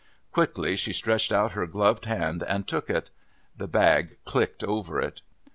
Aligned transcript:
Quickly 0.31 0.75
she 0.75 0.93
stretched 0.93 1.31
out 1.31 1.51
her 1.51 1.67
gloved 1.67 2.05
hand 2.05 2.41
and 2.47 2.67
took 2.67 2.89
it. 2.89 3.11
The 3.55 3.67
bag 3.67 4.17
clicked 4.25 4.63
over 4.63 4.99
it. 4.99 5.21